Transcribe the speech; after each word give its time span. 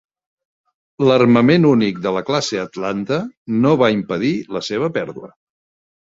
L'armament 1.09 1.67
únic 1.71 1.99
de 2.05 2.13
la 2.15 2.23
classe 2.31 2.59
"Atlanta" 2.63 3.21
no 3.67 3.75
va 3.83 3.93
impedir 3.99 4.33
la 4.59 4.65
seva 4.71 4.91
pèrdua. 4.99 5.33